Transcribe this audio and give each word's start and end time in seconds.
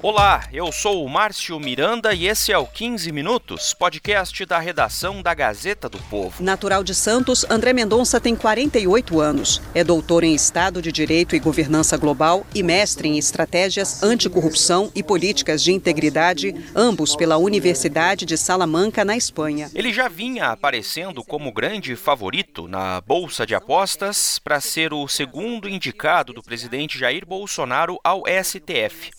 Olá, 0.00 0.44
eu 0.52 0.70
sou 0.70 1.04
o 1.04 1.08
Márcio 1.08 1.58
Miranda 1.58 2.14
e 2.14 2.28
esse 2.28 2.52
é 2.52 2.58
o 2.58 2.64
15 2.64 3.10
Minutos, 3.10 3.74
podcast 3.74 4.46
da 4.46 4.56
redação 4.60 5.20
da 5.20 5.34
Gazeta 5.34 5.88
do 5.88 5.98
Povo. 5.98 6.40
Natural 6.40 6.84
de 6.84 6.94
Santos, 6.94 7.44
André 7.50 7.72
Mendonça 7.72 8.20
tem 8.20 8.36
48 8.36 9.20
anos. 9.20 9.60
É 9.74 9.82
doutor 9.82 10.22
em 10.22 10.36
Estado 10.36 10.80
de 10.80 10.92
Direito 10.92 11.34
e 11.34 11.40
Governança 11.40 11.96
Global 11.96 12.46
e 12.54 12.62
mestre 12.62 13.08
em 13.08 13.18
Estratégias 13.18 14.00
Anticorrupção 14.00 14.88
e 14.94 15.02
Políticas 15.02 15.64
de 15.64 15.72
Integridade, 15.72 16.54
ambos 16.76 17.16
pela 17.16 17.36
Universidade 17.36 18.24
de 18.24 18.38
Salamanca, 18.38 19.04
na 19.04 19.16
Espanha. 19.16 19.68
Ele 19.74 19.92
já 19.92 20.06
vinha 20.06 20.50
aparecendo 20.50 21.24
como 21.24 21.50
grande 21.50 21.96
favorito 21.96 22.68
na 22.68 23.00
Bolsa 23.00 23.44
de 23.44 23.56
Apostas 23.56 24.38
para 24.38 24.60
ser 24.60 24.94
o 24.94 25.08
segundo 25.08 25.68
indicado 25.68 26.32
do 26.32 26.42
presidente 26.42 26.96
Jair 26.96 27.26
Bolsonaro 27.26 27.98
ao 28.04 28.22
STF. 28.44 29.10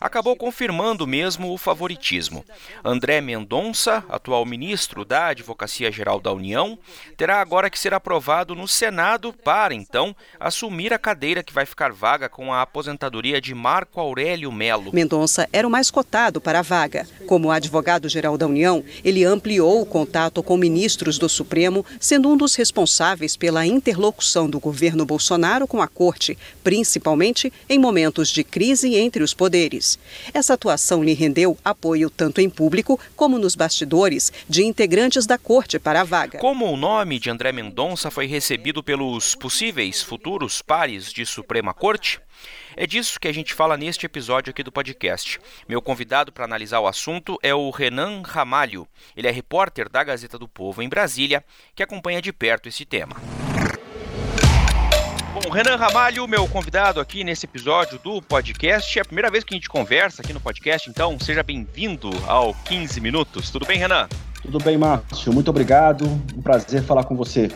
Acabou 0.00 0.23
acabou 0.24 0.36
confirmando 0.36 1.06
mesmo 1.06 1.52
o 1.52 1.58
favoritismo. 1.58 2.46
André 2.82 3.20
Mendonça, 3.20 4.02
atual 4.08 4.46
ministro 4.46 5.04
da 5.04 5.26
Advocacia 5.26 5.92
Geral 5.92 6.18
da 6.18 6.32
União, 6.32 6.78
terá 7.14 7.42
agora 7.42 7.68
que 7.68 7.78
ser 7.78 7.92
aprovado 7.92 8.54
no 8.54 8.66
Senado 8.66 9.34
para, 9.34 9.74
então, 9.74 10.16
assumir 10.40 10.94
a 10.94 10.98
cadeira 10.98 11.42
que 11.42 11.52
vai 11.52 11.66
ficar 11.66 11.92
vaga 11.92 12.26
com 12.26 12.50
a 12.54 12.62
aposentadoria 12.62 13.38
de 13.38 13.54
Marco 13.54 14.00
Aurélio 14.00 14.50
Melo. 14.50 14.94
Mendonça 14.94 15.46
era 15.52 15.68
o 15.68 15.70
mais 15.70 15.90
cotado 15.90 16.40
para 16.40 16.60
a 16.60 16.62
vaga. 16.62 17.06
Como 17.26 17.50
advogado-geral 17.50 18.38
da 18.38 18.46
União, 18.46 18.82
ele 19.04 19.26
ampliou 19.26 19.82
o 19.82 19.86
contato 19.86 20.42
com 20.42 20.56
ministros 20.56 21.18
do 21.18 21.28
Supremo, 21.28 21.84
sendo 22.00 22.30
um 22.30 22.36
dos 22.36 22.54
responsáveis 22.54 23.36
pela 23.36 23.66
interlocução 23.66 24.48
do 24.48 24.58
governo 24.58 25.04
Bolsonaro 25.04 25.66
com 25.66 25.82
a 25.82 25.86
corte, 25.86 26.38
principalmente 26.62 27.52
em 27.68 27.78
momentos 27.78 28.30
de 28.30 28.42
crise 28.42 28.94
entre 28.94 29.22
os 29.22 29.34
poderes. 29.34 29.98
Essa 30.32 30.54
atuação 30.54 31.02
lhe 31.02 31.14
rendeu 31.14 31.56
apoio 31.64 32.10
tanto 32.10 32.40
em 32.40 32.48
público 32.48 32.98
como 33.16 33.38
nos 33.38 33.54
bastidores 33.54 34.32
de 34.48 34.64
integrantes 34.64 35.26
da 35.26 35.38
corte 35.38 35.78
para 35.78 36.00
a 36.00 36.04
vaga. 36.04 36.38
Como 36.38 36.70
o 36.70 36.76
nome 36.76 37.18
de 37.18 37.30
André 37.30 37.52
Mendonça 37.52 38.10
foi 38.10 38.26
recebido 38.26 38.82
pelos 38.82 39.34
possíveis 39.34 40.02
futuros 40.02 40.62
pares 40.62 41.12
de 41.12 41.24
Suprema 41.24 41.72
Corte? 41.72 42.20
É 42.76 42.86
disso 42.86 43.20
que 43.20 43.28
a 43.28 43.32
gente 43.32 43.54
fala 43.54 43.76
neste 43.76 44.04
episódio 44.04 44.50
aqui 44.50 44.62
do 44.62 44.72
podcast. 44.72 45.40
Meu 45.68 45.80
convidado 45.80 46.32
para 46.32 46.44
analisar 46.44 46.80
o 46.80 46.88
assunto 46.88 47.38
é 47.42 47.54
o 47.54 47.70
Renan 47.70 48.22
Ramalho. 48.24 48.86
Ele 49.16 49.28
é 49.28 49.30
repórter 49.30 49.88
da 49.88 50.02
Gazeta 50.02 50.38
do 50.38 50.48
Povo 50.48 50.82
em 50.82 50.88
Brasília, 50.88 51.44
que 51.74 51.82
acompanha 51.82 52.20
de 52.20 52.32
perto 52.32 52.68
esse 52.68 52.84
tema. 52.84 53.16
Bom, 55.34 55.50
Renan 55.50 55.74
Ramalho, 55.74 56.28
meu 56.28 56.46
convidado 56.46 57.00
aqui 57.00 57.24
nesse 57.24 57.44
episódio 57.44 57.98
do 57.98 58.22
podcast. 58.22 58.96
É 58.96 59.02
a 59.02 59.04
primeira 59.04 59.28
vez 59.28 59.42
que 59.42 59.52
a 59.52 59.56
gente 59.56 59.68
conversa 59.68 60.22
aqui 60.22 60.32
no 60.32 60.38
podcast, 60.38 60.88
então 60.88 61.18
seja 61.18 61.42
bem-vindo 61.42 62.08
ao 62.28 62.54
15 62.54 63.00
Minutos. 63.00 63.50
Tudo 63.50 63.66
bem, 63.66 63.76
Renan? 63.76 64.08
Tudo 64.40 64.60
bem, 64.60 64.78
Márcio. 64.78 65.32
Muito 65.32 65.50
obrigado. 65.50 66.04
Um 66.36 66.40
prazer 66.40 66.84
falar 66.84 67.02
com 67.02 67.16
você. 67.16 67.50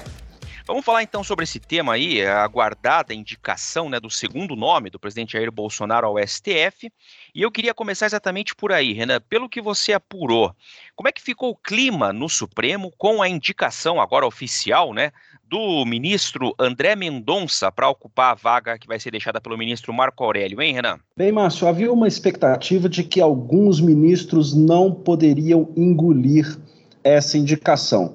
Vamos 0.69 0.85
falar 0.85 1.03
então 1.03 1.25
sobre 1.25 1.45
esse 1.45 1.59
tema 1.59 1.95
aí, 1.95 2.23
a 2.27 2.43
aguardada 2.43 3.15
indicação 3.15 3.89
né, 3.89 3.99
do 3.99 4.11
segundo 4.11 4.55
nome 4.55 4.91
do 4.91 4.99
presidente 4.99 5.33
Jair 5.33 5.51
Bolsonaro 5.51 6.07
ao 6.07 6.19
STF. 6.19 6.93
E 7.35 7.41
eu 7.41 7.51
queria 7.51 7.73
começar 7.73 8.05
exatamente 8.05 8.55
por 8.55 8.71
aí, 8.71 8.93
Renan. 8.93 9.19
Pelo 9.31 9.49
que 9.49 9.63
você 9.63 9.95
apurou, 9.95 10.55
como 10.95 11.09
é 11.09 11.13
que 11.13 11.23
ficou 11.23 11.53
o 11.53 11.57
clima 11.57 12.13
no 12.13 12.29
Supremo 12.29 12.93
com 12.99 13.23
a 13.23 13.29
indicação 13.29 13.99
agora 13.99 14.27
oficial 14.27 14.93
né, 14.93 15.11
do 15.49 15.85
ministro 15.85 16.55
André 16.59 16.95
Mendonça 16.95 17.73
para 17.73 17.89
ocupar 17.89 18.33
a 18.33 18.35
vaga 18.35 18.79
que 18.79 18.87
vai 18.87 19.01
ser 19.01 19.11
deixada 19.11 19.41
pelo 19.41 19.57
ministro 19.57 19.93
Marco 19.93 20.23
Aurélio, 20.23 20.61
hein, 20.61 20.75
Renan? 20.75 20.99
Bem, 21.17 21.33
Márcio, 21.33 21.67
havia 21.67 21.93
uma 21.93 22.07
expectativa 22.07 22.89
de 22.89 23.03
que 23.03 23.21
alguns 23.21 23.81
ministros 23.81 24.55
não 24.55 24.93
poderiam 24.93 25.69
engolir 25.77 26.59
essa 27.03 27.39
indicação. 27.39 28.15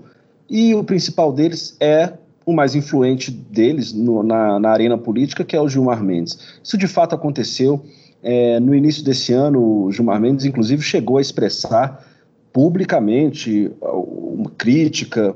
E 0.49 0.75
o 0.75 0.83
principal 0.83 1.33
deles 1.33 1.75
é 1.79 2.13
o 2.45 2.53
mais 2.53 2.75
influente 2.75 3.31
deles 3.31 3.93
no, 3.93 4.21
na, 4.21 4.59
na, 4.59 4.69
arena 4.69 4.97
política, 4.97 5.43
que 5.43 5.55
é 5.55 5.61
o 5.61 5.67
Gilmar 5.67 6.03
Mendes. 6.03 6.37
Isso 6.63 6.77
de 6.77 6.87
fato 6.87 7.15
aconteceu. 7.15 7.83
É, 8.21 8.59
no 8.59 8.75
início 8.75 9.03
desse 9.03 9.33
ano, 9.33 9.85
o 9.85 9.91
Gilmar 9.91 10.19
Mendes, 10.19 10.45
inclusive, 10.45 10.81
chegou 10.81 11.17
a 11.17 11.21
expressar 11.21 12.05
publicamente 12.51 13.71
uma 13.81 14.49
crítica 14.51 15.35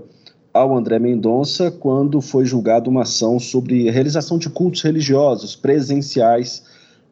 ao 0.58 0.76
André 0.76 1.00
Mendonça 1.00 1.70
quando 1.70 2.20
foi 2.20 2.46
julgada 2.46 2.90
uma 2.90 3.04
ação 3.04 3.40
sobre 3.40 3.88
a 3.88 3.92
realização 3.92 4.38
de 4.38 4.50
cultos 4.50 4.82
religiosos 4.82 5.56
presenciais 5.56 6.64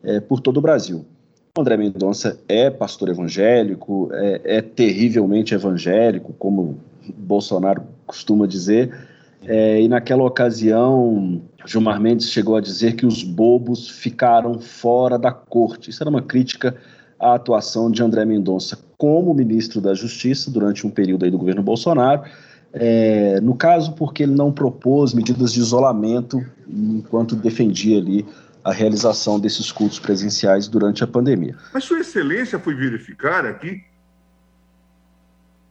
é, 0.03 0.19
por 0.19 0.39
todo 0.39 0.57
o 0.57 0.61
Brasil. 0.61 1.05
O 1.57 1.61
André 1.61 1.77
Mendonça 1.77 2.39
é 2.49 2.69
pastor 2.69 3.09
evangélico, 3.09 4.09
é, 4.11 4.57
é 4.57 4.61
terrivelmente 4.61 5.53
evangélico, 5.53 6.33
como 6.33 6.77
Bolsonaro 7.17 7.83
costuma 8.05 8.45
dizer, 8.45 8.93
é, 9.47 9.79
e 9.79 9.87
naquela 9.87 10.23
ocasião, 10.23 11.41
Gilmar 11.65 12.01
Mendes 12.01 12.31
chegou 12.31 12.55
a 12.55 12.61
dizer 12.61 12.95
que 12.95 13.05
os 13.05 13.23
bobos 13.23 13.87
ficaram 13.87 14.59
fora 14.59 15.19
da 15.19 15.31
corte. 15.31 15.91
Isso 15.91 16.01
era 16.01 16.09
uma 16.09 16.21
crítica 16.21 16.75
à 17.19 17.35
atuação 17.35 17.91
de 17.91 18.01
André 18.01 18.25
Mendonça 18.25 18.79
como 18.97 19.33
ministro 19.33 19.79
da 19.79 19.93
Justiça 19.93 20.49
durante 20.49 20.87
um 20.87 20.89
período 20.89 21.25
aí 21.25 21.31
do 21.31 21.37
governo 21.37 21.61
Bolsonaro 21.61 22.23
é, 22.77 23.39
no 23.39 23.55
caso, 23.55 23.93
porque 23.93 24.23
ele 24.23 24.33
não 24.33 24.51
propôs 24.51 25.13
medidas 25.13 25.53
de 25.53 25.59
isolamento 25.59 26.45
enquanto 26.67 27.33
defendia 27.33 27.97
ali 27.97 28.25
a 28.65 28.73
realização 28.73 29.39
desses 29.39 29.71
cultos 29.71 29.97
presenciais 29.97 30.67
durante 30.67 31.03
a 31.03 31.07
pandemia. 31.07 31.55
Mas 31.73 31.85
Sua 31.85 31.99
Excelência 31.99 32.59
foi 32.59 32.75
verificar 32.75 33.45
aqui, 33.45 33.81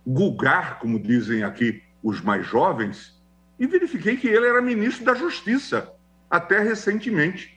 gulgar, 0.06 0.78
como 0.78 0.98
dizem 0.98 1.42
aqui 1.42 1.82
os 2.02 2.22
mais 2.22 2.46
jovens, 2.46 3.12
e 3.58 3.66
verifiquei 3.66 4.16
que 4.16 4.28
ele 4.28 4.46
era 4.46 4.62
ministro 4.62 5.04
da 5.04 5.14
Justiça 5.14 5.88
até 6.30 6.60
recentemente 6.60 7.54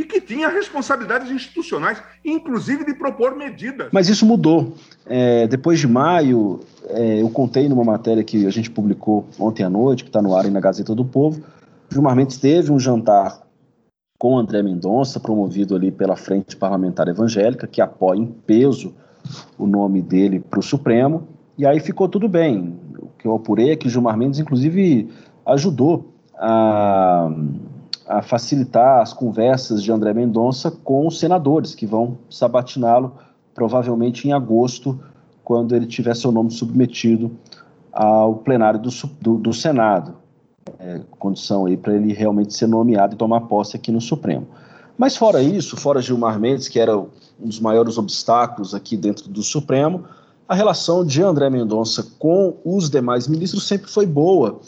e 0.00 0.04
que 0.04 0.18
tinha 0.18 0.48
responsabilidades 0.48 1.30
institucionais, 1.30 2.02
inclusive 2.24 2.86
de 2.86 2.94
propor 2.94 3.36
medidas. 3.36 3.88
Mas 3.92 4.08
isso 4.08 4.24
mudou. 4.24 4.72
É, 5.04 5.46
depois 5.46 5.78
de 5.78 5.86
maio, 5.86 6.60
é, 6.88 7.20
eu 7.20 7.28
contei 7.28 7.68
numa 7.68 7.84
matéria 7.84 8.24
que 8.24 8.46
a 8.46 8.50
gente 8.50 8.70
publicou 8.70 9.26
ontem 9.38 9.62
à 9.62 9.68
noite, 9.68 10.02
que 10.02 10.08
está 10.08 10.22
no 10.22 10.34
ar 10.34 10.46
aí 10.46 10.50
na 10.50 10.58
Gazeta 10.58 10.94
do 10.94 11.04
Povo, 11.04 11.42
Gilmar 11.90 12.16
Mendes 12.16 12.38
teve 12.38 12.72
um 12.72 12.78
jantar 12.78 13.42
com 14.18 14.38
André 14.38 14.62
Mendonça, 14.62 15.20
promovido 15.20 15.76
ali 15.76 15.90
pela 15.90 16.16
Frente 16.16 16.56
Parlamentar 16.56 17.06
Evangélica, 17.08 17.66
que 17.66 17.82
apoia 17.82 18.20
em 18.20 18.26
peso 18.26 18.94
o 19.58 19.66
nome 19.66 20.00
dele 20.00 20.40
para 20.40 20.60
o 20.60 20.62
Supremo, 20.62 21.28
e 21.58 21.66
aí 21.66 21.78
ficou 21.78 22.08
tudo 22.08 22.26
bem. 22.26 22.74
O 22.98 23.08
que 23.18 23.28
eu 23.28 23.34
apurei 23.34 23.70
é 23.70 23.76
que 23.76 23.90
Gilmar 23.90 24.16
Mendes, 24.16 24.40
inclusive, 24.40 25.10
ajudou 25.44 26.14
a 26.38 27.30
a 28.10 28.22
facilitar 28.22 29.00
as 29.00 29.12
conversas 29.12 29.84
de 29.84 29.92
André 29.92 30.12
Mendonça 30.12 30.68
com 30.68 31.06
os 31.06 31.20
senadores 31.20 31.76
que 31.76 31.86
vão 31.86 32.18
sabatiná-lo 32.28 33.12
provavelmente 33.54 34.26
em 34.26 34.32
agosto, 34.32 34.98
quando 35.44 35.76
ele 35.76 35.86
tiver 35.86 36.16
seu 36.16 36.32
nome 36.32 36.50
submetido 36.50 37.30
ao 37.92 38.36
plenário 38.36 38.80
do, 38.80 38.90
do, 39.20 39.36
do 39.36 39.52
Senado. 39.52 40.14
É, 40.78 41.00
condição 41.18 41.66
aí 41.66 41.76
para 41.76 41.94
ele 41.94 42.12
realmente 42.12 42.52
ser 42.52 42.66
nomeado 42.66 43.14
e 43.14 43.16
tomar 43.16 43.42
posse 43.42 43.76
aqui 43.76 43.92
no 43.92 44.00
Supremo. 44.00 44.46
Mas 44.98 45.16
fora 45.16 45.40
isso, 45.40 45.76
fora 45.76 46.02
Gilmar 46.02 46.38
Mendes, 46.40 46.68
que 46.68 46.80
era 46.80 46.98
um 46.98 47.08
dos 47.38 47.60
maiores 47.60 47.96
obstáculos 47.96 48.74
aqui 48.74 48.96
dentro 48.96 49.28
do 49.28 49.42
Supremo, 49.42 50.04
a 50.48 50.54
relação 50.54 51.04
de 51.04 51.22
André 51.22 51.48
Mendonça 51.48 52.04
com 52.18 52.56
os 52.64 52.90
demais 52.90 53.28
ministros 53.28 53.68
sempre 53.68 53.88
foi 53.88 54.04
boa. 54.04 54.60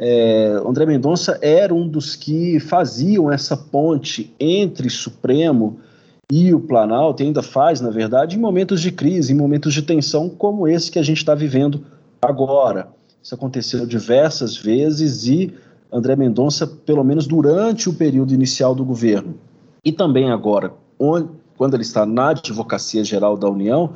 É, 0.00 0.62
André 0.64 0.86
Mendonça 0.86 1.38
era 1.42 1.74
um 1.74 1.88
dos 1.88 2.14
que 2.14 2.60
faziam 2.60 3.32
essa 3.32 3.56
ponte 3.56 4.32
entre 4.38 4.88
Supremo 4.88 5.80
e 6.30 6.54
o 6.54 6.60
Planalto, 6.60 7.22
e 7.22 7.26
ainda 7.26 7.42
faz, 7.42 7.80
na 7.80 7.90
verdade, 7.90 8.36
em 8.36 8.38
momentos 8.38 8.80
de 8.80 8.92
crise, 8.92 9.32
em 9.32 9.36
momentos 9.36 9.74
de 9.74 9.82
tensão 9.82 10.28
como 10.28 10.68
esse 10.68 10.90
que 10.90 10.98
a 10.98 11.02
gente 11.02 11.16
está 11.16 11.34
vivendo 11.34 11.84
agora. 12.22 12.88
Isso 13.20 13.34
aconteceu 13.34 13.84
diversas 13.86 14.56
vezes 14.56 15.26
e 15.26 15.52
André 15.90 16.14
Mendonça, 16.14 16.66
pelo 16.66 17.02
menos 17.02 17.26
durante 17.26 17.88
o 17.88 17.94
período 17.94 18.32
inicial 18.32 18.74
do 18.74 18.84
governo, 18.84 19.34
e 19.84 19.90
também 19.90 20.30
agora, 20.30 20.72
onde, 20.98 21.28
quando 21.56 21.74
ele 21.74 21.82
está 21.82 22.06
na 22.06 22.30
Advocacia 22.30 23.02
Geral 23.02 23.36
da 23.36 23.48
União, 23.48 23.94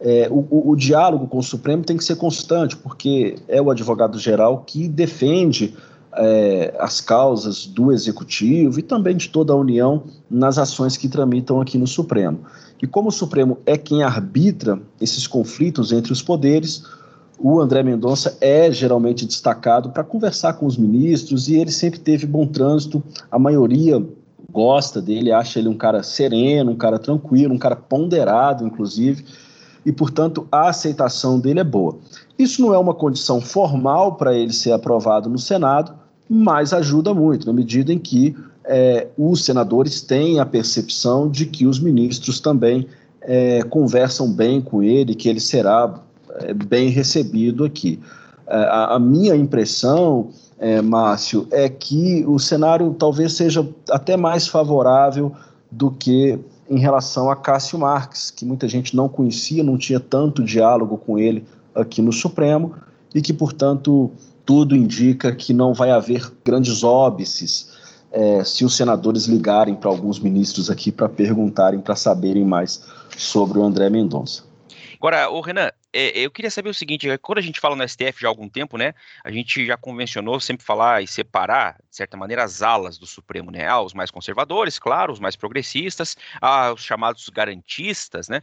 é, 0.00 0.28
o, 0.30 0.70
o, 0.70 0.76
diálogo 0.76 1.26
com 1.26 1.38
o 1.38 1.42
Supremo 1.42 1.84
tem 1.84 1.96
que 1.96 2.04
ser 2.04 2.16
constante, 2.16 2.76
porque 2.76 3.36
é 3.46 3.60
o 3.60 3.70
advogado-geral 3.70 4.64
que 4.66 4.88
defende 4.88 5.74
é, 6.16 6.74
as 6.78 7.00
causas 7.00 7.66
do 7.66 7.92
Executivo 7.92 8.78
e 8.78 8.82
também 8.82 9.16
de 9.16 9.28
toda 9.28 9.52
a 9.52 9.56
União 9.56 10.04
nas 10.30 10.58
ações 10.58 10.96
que 10.96 11.08
tramitam 11.08 11.60
aqui 11.60 11.76
no 11.76 11.86
Supremo. 11.86 12.40
E 12.82 12.86
como 12.86 13.10
o 13.10 13.12
Supremo 13.12 13.58
é 13.66 13.76
quem 13.76 14.02
arbitra 14.02 14.80
esses 15.00 15.26
conflitos 15.26 15.92
entre 15.92 16.12
os 16.12 16.22
poderes, 16.22 16.82
o 17.38 17.60
André 17.60 17.82
Mendonça 17.82 18.36
é 18.40 18.70
geralmente 18.72 19.26
destacado 19.26 19.90
para 19.90 20.04
conversar 20.04 20.54
com 20.54 20.66
os 20.66 20.76
ministros 20.76 21.48
e 21.48 21.56
ele 21.56 21.70
sempre 21.70 21.98
teve 21.98 22.26
bom 22.26 22.46
trânsito. 22.46 23.02
A 23.30 23.38
maioria 23.38 24.02
gosta 24.50 25.00
dele, 25.00 25.32
acha 25.32 25.58
ele 25.58 25.68
um 25.68 25.76
cara 25.76 26.02
sereno, 26.02 26.72
um 26.72 26.76
cara 26.76 26.98
tranquilo, 26.98 27.54
um 27.54 27.58
cara 27.58 27.76
ponderado, 27.76 28.66
inclusive, 28.66 29.24
e 29.84 29.92
portanto 29.92 30.46
a 30.50 30.68
aceitação 30.68 31.38
dele 31.38 31.60
é 31.60 31.64
boa. 31.64 31.96
Isso 32.38 32.62
não 32.62 32.74
é 32.74 32.78
uma 32.78 32.94
condição 32.94 33.40
formal 33.40 34.14
para 34.16 34.34
ele 34.34 34.52
ser 34.52 34.72
aprovado 34.72 35.28
no 35.28 35.38
Senado, 35.38 35.92
mas 36.28 36.72
ajuda 36.72 37.12
muito, 37.12 37.46
na 37.46 37.52
medida 37.52 37.92
em 37.92 37.98
que 37.98 38.36
é, 38.64 39.08
os 39.18 39.44
senadores 39.44 40.00
têm 40.00 40.38
a 40.38 40.46
percepção 40.46 41.28
de 41.28 41.46
que 41.46 41.66
os 41.66 41.80
ministros 41.80 42.38
também 42.38 42.86
é, 43.20 43.62
conversam 43.64 44.32
bem 44.32 44.60
com 44.60 44.82
ele, 44.82 45.14
que 45.14 45.28
ele 45.28 45.40
será 45.40 45.92
é, 46.36 46.54
bem 46.54 46.88
recebido 46.88 47.64
aqui. 47.64 47.98
É, 48.46 48.56
a, 48.56 48.94
a, 48.94 48.98
minha 48.98 49.34
impressão, 49.34 50.30
é, 50.58 50.80
Márcio, 50.80 51.46
é 51.50 51.68
que 51.68 52.24
o 52.26 52.38
cenário 52.38 52.94
talvez 52.98 53.32
seja 53.32 53.66
até 53.90 54.16
mais 54.16 54.46
favorável 54.46 55.32
do 55.70 55.90
que 55.90 56.38
em 56.70 56.78
relação 56.78 57.28
a 57.28 57.34
Cássio 57.34 57.76
Marques, 57.80 58.30
que 58.30 58.44
muita 58.44 58.68
gente 58.68 58.94
não 58.94 59.08
conhecia, 59.08 59.64
não 59.64 59.76
tinha 59.76 59.98
tanto 59.98 60.44
diálogo 60.44 60.96
com 60.96 61.18
ele 61.18 61.44
aqui 61.74 62.00
no 62.00 62.12
Supremo 62.12 62.76
e 63.12 63.20
que, 63.20 63.32
portanto, 63.32 64.12
tudo 64.46 64.76
indica 64.76 65.34
que 65.34 65.52
não 65.52 65.74
vai 65.74 65.90
haver 65.90 66.32
grandes 66.44 66.84
óbices 66.84 67.76
é, 68.12 68.44
se 68.44 68.64
os 68.64 68.76
senadores 68.76 69.24
ligarem 69.26 69.74
para 69.74 69.90
alguns 69.90 70.20
ministros 70.20 70.70
aqui 70.70 70.92
para 70.92 71.08
perguntarem, 71.08 71.80
para 71.80 71.96
saberem 71.96 72.44
mais 72.44 72.82
sobre 73.16 73.58
o 73.58 73.64
André 73.64 73.90
Mendonça. 73.90 74.44
Agora, 74.96 75.28
o 75.28 75.40
Renan, 75.40 75.70
é, 75.92 76.18
eu 76.20 76.30
queria 76.30 76.50
saber 76.50 76.70
o 76.70 76.74
seguinte: 76.74 77.08
é, 77.08 77.18
quando 77.18 77.38
a 77.38 77.42
gente 77.42 77.60
fala 77.60 77.74
no 77.74 77.88
STF 77.88 78.20
já 78.20 78.28
há 78.28 78.30
algum 78.30 78.48
tempo, 78.48 78.76
né? 78.76 78.94
A 79.24 79.30
gente 79.30 79.66
já 79.66 79.76
convencionou 79.76 80.38
sempre 80.38 80.64
falar 80.64 81.02
e 81.02 81.06
separar, 81.06 81.76
de 81.90 81.96
certa 81.96 82.16
maneira, 82.16 82.44
as 82.44 82.62
alas 82.62 82.98
do 82.98 83.06
Supremo, 83.06 83.50
né? 83.50 83.66
Ah, 83.66 83.80
os 83.80 83.92
mais 83.92 84.10
conservadores, 84.10 84.78
claro, 84.78 85.12
os 85.12 85.20
mais 85.20 85.36
progressistas, 85.36 86.16
ah, 86.40 86.72
os 86.72 86.82
chamados 86.82 87.28
garantistas, 87.28 88.28
né? 88.28 88.42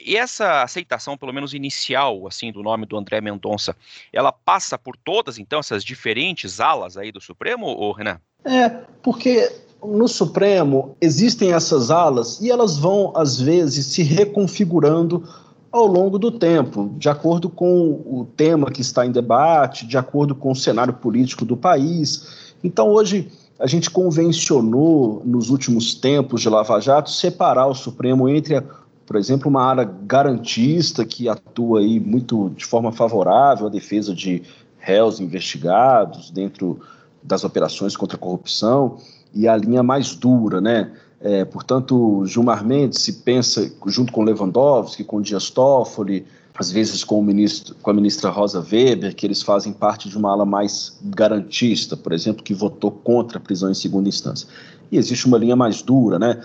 E 0.00 0.16
essa 0.16 0.62
aceitação, 0.62 1.16
pelo 1.16 1.32
menos 1.32 1.54
inicial, 1.54 2.26
assim, 2.26 2.50
do 2.50 2.62
nome 2.62 2.86
do 2.86 2.96
André 2.96 3.20
Mendonça, 3.20 3.76
ela 4.12 4.32
passa 4.32 4.76
por 4.76 4.96
todas, 4.96 5.38
então, 5.38 5.60
essas 5.60 5.84
diferentes 5.84 6.60
alas 6.60 6.96
aí 6.96 7.12
do 7.12 7.20
Supremo, 7.20 7.66
ou 7.66 7.92
Renan? 7.92 8.20
É, 8.44 8.68
porque 9.02 9.50
no 9.82 10.08
Supremo 10.08 10.96
existem 11.00 11.52
essas 11.52 11.90
alas 11.90 12.40
e 12.40 12.50
elas 12.50 12.76
vão, 12.76 13.12
às 13.16 13.40
vezes, 13.40 13.86
se 13.86 14.02
reconfigurando 14.02 15.28
ao 15.70 15.86
longo 15.86 16.18
do 16.18 16.30
tempo, 16.30 16.90
de 16.96 17.08
acordo 17.08 17.48
com 17.48 17.90
o 17.90 18.26
tema 18.36 18.70
que 18.70 18.80
está 18.80 19.04
em 19.04 19.12
debate, 19.12 19.86
de 19.86 19.98
acordo 19.98 20.34
com 20.34 20.52
o 20.52 20.56
cenário 20.56 20.94
político 20.94 21.44
do 21.44 21.56
país. 21.56 22.54
Então, 22.64 22.88
hoje, 22.88 23.30
a 23.58 23.66
gente 23.66 23.90
convencionou, 23.90 25.22
nos 25.24 25.50
últimos 25.50 25.94
tempos 25.94 26.40
de 26.40 26.48
Lava 26.48 26.80
Jato, 26.80 27.10
separar 27.10 27.66
o 27.66 27.74
Supremo 27.74 28.28
entre, 28.28 28.56
a, 28.56 28.64
por 29.06 29.16
exemplo, 29.16 29.48
uma 29.48 29.62
área 29.62 29.84
garantista 29.84 31.04
que 31.04 31.28
atua 31.28 31.80
aí 31.80 32.00
muito 32.00 32.50
de 32.56 32.64
forma 32.64 32.92
favorável 32.92 33.66
à 33.66 33.70
defesa 33.70 34.14
de 34.14 34.42
réus 34.78 35.20
investigados 35.20 36.30
dentro 36.30 36.80
das 37.22 37.44
operações 37.44 37.96
contra 37.96 38.16
a 38.16 38.20
corrupção, 38.20 38.96
e 39.34 39.46
a 39.46 39.56
linha 39.56 39.82
mais 39.82 40.14
dura, 40.14 40.60
né? 40.60 40.90
É, 41.20 41.44
portanto, 41.44 42.24
Gilmar 42.26 42.64
Mendes 42.64 43.00
se 43.00 43.12
pensa, 43.14 43.70
junto 43.86 44.12
com 44.12 44.22
Lewandowski, 44.22 45.02
com 45.02 45.20
Dias 45.20 45.50
Toffoli, 45.50 46.24
às 46.54 46.70
vezes 46.70 47.04
com, 47.04 47.18
o 47.18 47.22
ministro, 47.22 47.74
com 47.80 47.90
a 47.90 47.94
ministra 47.94 48.30
Rosa 48.30 48.60
Weber, 48.60 49.14
que 49.14 49.24
eles 49.24 49.42
fazem 49.42 49.72
parte 49.72 50.08
de 50.08 50.16
uma 50.16 50.30
ala 50.30 50.44
mais 50.44 50.98
garantista, 51.04 51.96
por 51.96 52.12
exemplo, 52.12 52.42
que 52.42 52.52
votou 52.52 52.90
contra 52.90 53.38
a 53.38 53.40
prisão 53.40 53.70
em 53.70 53.74
segunda 53.74 54.08
instância. 54.08 54.48
E 54.90 54.96
existe 54.96 55.26
uma 55.26 55.38
linha 55.38 55.54
mais 55.54 55.82
dura, 55.82 56.18
né? 56.18 56.42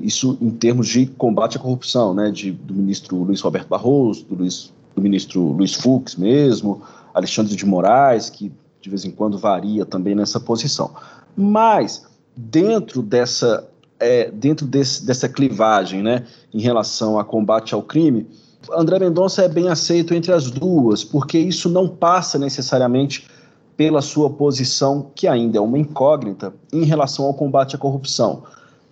Isso 0.00 0.36
em 0.40 0.50
termos 0.50 0.88
de 0.88 1.06
combate 1.06 1.56
à 1.56 1.60
corrupção, 1.60 2.14
né? 2.14 2.30
De, 2.30 2.50
do 2.50 2.74
ministro 2.74 3.16
Luiz 3.16 3.40
Roberto 3.40 3.68
Barroso, 3.68 4.24
do, 4.24 4.34
Luiz, 4.34 4.72
do 4.94 5.02
ministro 5.02 5.40
Luiz 5.40 5.74
Fux 5.74 6.16
mesmo, 6.16 6.82
Alexandre 7.12 7.54
de 7.54 7.66
Moraes, 7.66 8.30
que 8.30 8.52
de 8.80 8.90
vez 8.90 9.04
em 9.04 9.10
quando 9.10 9.38
varia 9.38 9.84
também 9.84 10.14
nessa 10.14 10.40
posição. 10.40 10.90
Mas, 11.36 12.04
dentro 12.36 13.02
dessa 13.02 13.68
é, 13.98 14.30
dentro 14.30 14.66
desse, 14.66 15.04
dessa 15.04 15.28
clivagem 15.28 16.02
né, 16.02 16.24
em 16.52 16.60
relação 16.60 17.18
a 17.18 17.24
combate 17.24 17.74
ao 17.74 17.82
crime, 17.82 18.26
André 18.72 18.98
Mendonça 18.98 19.42
é 19.42 19.48
bem 19.48 19.68
aceito 19.68 20.14
entre 20.14 20.32
as 20.32 20.50
duas, 20.50 21.04
porque 21.04 21.38
isso 21.38 21.68
não 21.68 21.88
passa 21.88 22.38
necessariamente 22.38 23.26
pela 23.76 24.00
sua 24.00 24.30
posição, 24.30 25.10
que 25.14 25.26
ainda 25.26 25.58
é 25.58 25.60
uma 25.60 25.78
incógnita, 25.78 26.54
em 26.72 26.84
relação 26.84 27.24
ao 27.26 27.34
combate 27.34 27.74
à 27.74 27.78
corrupção. 27.78 28.44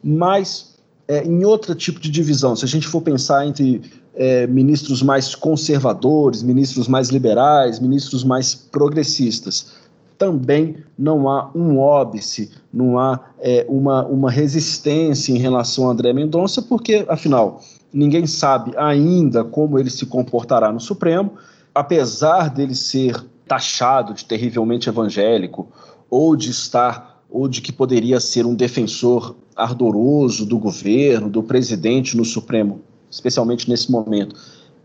Mas 0.03 0.75
é, 1.07 1.25
em 1.25 1.45
outro 1.45 1.75
tipo 1.75 2.01
de 2.01 2.11
divisão, 2.11 2.57
se 2.57 2.65
a 2.65 2.69
gente 2.69 2.87
for 2.87 3.01
pensar 3.01 3.47
entre 3.47 3.83
é, 4.15 4.47
ministros 4.47 5.03
mais 5.03 5.35
conservadores, 5.35 6.43
ministros 6.43 6.89
mais 6.89 7.09
liberais, 7.09 7.79
ministros 7.79 8.25
mais 8.25 8.55
progressistas, 8.55 9.82
também 10.23 10.77
não 10.97 11.29
há 11.29 11.51
um 11.53 11.81
óbice, 11.81 12.53
não 12.73 12.97
há 12.97 13.19
é, 13.41 13.67
uma, 13.69 14.07
uma 14.07 14.31
resistência 14.31 15.33
em 15.33 15.39
relação 15.39 15.89
a 15.89 15.93
André 15.93 16.13
Mendonça, 16.13 16.63
porque, 16.63 17.05
afinal, 17.09 17.61
ninguém 17.93 18.25
sabe 18.25 18.73
ainda 18.77 19.43
como 19.43 19.81
ele 19.81 19.91
se 19.91 20.07
comportará 20.07 20.71
no 20.71 20.79
Supremo, 20.79 21.33
apesar 21.75 22.51
dele 22.51 22.77
ser 22.77 23.21
taxado 23.49 24.15
de 24.15 24.25
terrivelmente 24.25 24.89
evangélico, 24.89 25.67
ou 26.09 26.37
de 26.37 26.51
estar, 26.51 27.21
ou 27.29 27.49
de 27.49 27.61
que 27.61 27.73
poderia 27.73 28.21
ser 28.21 28.47
um 28.47 28.55
defensor 28.55 29.35
ardoroso 29.57 30.47
do 30.47 30.57
governo, 30.57 31.29
do 31.29 31.43
presidente 31.43 32.17
no 32.17 32.25
Supremo, 32.25 32.81
especialmente 33.11 33.69
nesse 33.69 33.91
momento 33.91 34.37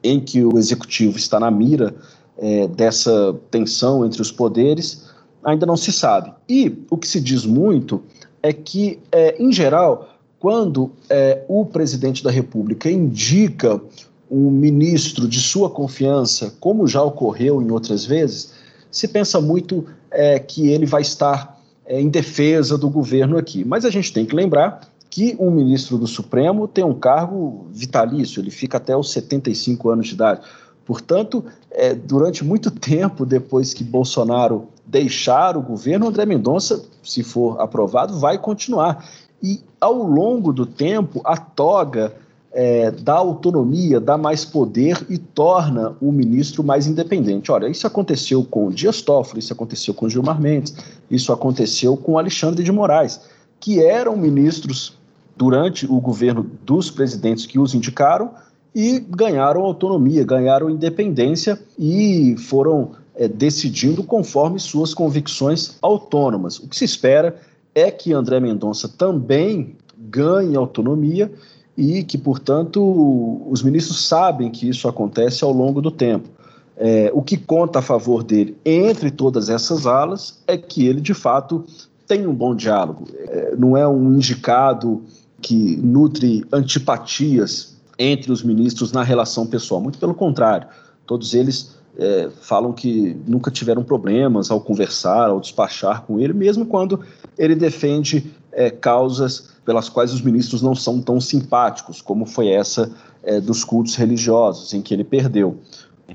em 0.03 0.19
que 0.19 0.43
o 0.43 0.57
executivo 0.57 1.15
está 1.15 1.39
na 1.39 1.51
mira 1.51 1.93
é, 2.39 2.67
dessa 2.67 3.35
tensão 3.51 4.03
entre 4.03 4.19
os 4.19 4.31
poderes, 4.31 5.06
ainda 5.47 5.65
não 5.65 5.77
se 5.77 5.93
sabe. 5.93 6.33
E 6.49 6.77
o 6.89 6.97
que 6.97 7.07
se 7.07 7.21
diz 7.21 7.45
muito 7.45 8.03
é 8.43 8.51
que, 8.51 8.99
é, 9.09 9.41
em 9.41 9.49
geral, 9.49 10.09
quando 10.39 10.91
é, 11.09 11.45
o 11.47 11.65
presidente 11.65 12.21
da 12.21 12.29
República 12.29 12.91
indica 12.91 13.81
um 14.29 14.51
ministro 14.51 15.25
de 15.25 15.39
sua 15.39 15.69
confiança, 15.69 16.53
como 16.59 16.85
já 16.85 17.01
ocorreu 17.01 17.61
em 17.61 17.71
outras 17.71 18.05
vezes, 18.05 18.51
se 18.91 19.07
pensa 19.07 19.39
muito 19.39 19.85
é, 20.11 20.37
que 20.37 20.67
ele 20.67 20.85
vai 20.85 21.01
estar 21.01 21.57
é, 21.85 22.01
em 22.01 22.09
defesa 22.09 22.77
do 22.77 22.89
governo 22.89 23.37
aqui. 23.37 23.63
Mas 23.63 23.85
a 23.85 23.89
gente 23.89 24.11
tem 24.11 24.25
que 24.25 24.35
lembrar 24.35 24.81
que 25.09 25.37
um 25.39 25.49
ministro 25.49 25.97
do 25.97 26.07
Supremo 26.07 26.67
tem 26.67 26.83
um 26.83 26.93
cargo 26.93 27.67
vitalício, 27.71 28.41
ele 28.41 28.51
fica 28.51 28.75
até 28.75 28.97
os 28.97 29.13
75 29.13 29.89
anos 29.89 30.07
de 30.07 30.13
idade. 30.13 30.41
Portanto, 30.85 31.45
é, 31.71 31.95
durante 31.95 32.43
muito 32.43 32.69
tempo 32.69 33.25
depois 33.25 33.73
que 33.73 33.83
Bolsonaro 33.83 34.67
deixar 34.87 35.57
o 35.57 35.61
governo, 35.61 36.07
André 36.07 36.25
Mendonça, 36.25 36.83
se 37.03 37.21
for 37.21 37.59
aprovado, 37.59 38.17
vai 38.17 38.37
continuar. 38.37 39.05
E 39.43 39.61
ao 39.79 39.93
longo 39.93 40.53
do 40.53 40.65
tempo, 40.65 41.21
a 41.23 41.35
toga 41.37 42.13
é, 42.53 42.89
dá 42.89 43.15
autonomia, 43.15 43.99
dá 43.99 44.17
mais 44.17 44.45
poder 44.45 45.05
e 45.09 45.17
torna 45.17 45.95
o 46.01 46.11
ministro 46.11 46.63
mais 46.63 46.87
independente. 46.87 47.51
Olha, 47.51 47.67
isso 47.67 47.85
aconteceu 47.85 48.43
com 48.43 48.69
Dias 48.69 49.01
Toffoli, 49.01 49.39
isso 49.39 49.53
aconteceu 49.53 49.93
com 49.93 50.09
Gilmar 50.09 50.41
Mendes, 50.41 50.75
isso 51.11 51.31
aconteceu 51.33 51.95
com 51.97 52.17
Alexandre 52.17 52.63
de 52.63 52.71
Moraes, 52.71 53.21
que 53.59 53.83
eram 53.83 54.15
ministros 54.15 54.97
durante 55.35 55.85
o 55.85 55.99
governo 55.99 56.49
dos 56.63 56.89
presidentes 56.89 57.45
que 57.45 57.59
os 57.59 57.75
indicaram 57.75 58.31
e 58.73 58.99
ganharam 58.99 59.61
autonomia, 59.61 60.23
ganharam 60.23 60.69
independência 60.69 61.59
e 61.77 62.35
foram 62.37 62.91
é, 63.17 63.27
decidindo 63.27 64.03
conforme 64.03 64.59
suas 64.59 64.93
convicções 64.93 65.75
autônomas. 65.81 66.59
O 66.59 66.67
que 66.67 66.75
se 66.75 66.85
espera 66.85 67.35
é 67.73 67.91
que 67.91 68.13
André 68.13 68.39
Mendonça 68.39 68.87
também 68.87 69.75
ganhe 69.97 70.55
autonomia 70.55 71.31
e 71.75 72.03
que, 72.03 72.17
portanto, 72.17 73.41
os 73.49 73.61
ministros 73.61 74.07
sabem 74.07 74.49
que 74.49 74.69
isso 74.69 74.87
acontece 74.87 75.43
ao 75.43 75.51
longo 75.51 75.81
do 75.81 75.91
tempo. 75.91 76.29
É, 76.75 77.11
o 77.13 77.21
que 77.21 77.37
conta 77.37 77.79
a 77.79 77.81
favor 77.81 78.23
dele 78.23 78.55
entre 78.63 79.09
todas 79.09 79.49
essas 79.49 79.87
alas 79.87 80.39
é 80.45 80.55
que 80.57 80.87
ele, 80.87 81.01
de 81.01 81.13
fato, 81.13 81.65
tem 82.07 82.27
um 82.27 82.33
bom 82.33 82.55
diálogo. 82.55 83.07
É, 83.27 83.55
não 83.57 83.75
é 83.75 83.87
um 83.87 84.13
indicado 84.13 85.03
que 85.41 85.77
nutre 85.77 86.43
antipatias 86.51 87.75
entre 87.97 88.31
os 88.31 88.43
ministros 88.43 88.91
na 88.91 89.01
relação 89.01 89.45
pessoal. 89.45 89.81
Muito 89.81 89.97
pelo 89.97 90.13
contrário, 90.13 90.67
todos 91.05 91.33
eles 91.33 91.76
é, 91.97 92.29
falam 92.41 92.71
que 92.71 93.17
nunca 93.27 93.49
tiveram 93.49 93.83
problemas 93.83 94.51
ao 94.51 94.61
conversar, 94.61 95.29
ao 95.29 95.39
despachar 95.39 96.03
com 96.03 96.19
ele, 96.19 96.33
mesmo 96.33 96.65
quando 96.65 96.99
ele 97.37 97.55
defende 97.55 98.31
é, 98.51 98.69
causas 98.69 99.49
pelas 99.65 99.89
quais 99.89 100.13
os 100.13 100.21
ministros 100.21 100.61
não 100.61 100.75
são 100.75 101.01
tão 101.01 101.19
simpáticos, 101.19 102.01
como 102.01 102.25
foi 102.25 102.49
essa 102.49 102.91
é, 103.23 103.41
dos 103.41 103.63
cultos 103.63 103.95
religiosos, 103.95 104.73
em 104.73 104.81
que 104.81 104.93
ele 104.93 105.03
perdeu. 105.03 105.57